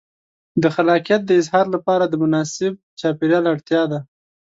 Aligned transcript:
د 0.61 0.63
خلاقیت 0.75 1.21
د 1.25 1.31
اظهار 1.41 1.65
لپاره 1.75 2.05
د 2.07 2.13
مناسب 2.23 2.71
چاپېریال 2.99 3.45
اړتیا 3.53 3.81
ده. 3.91 3.99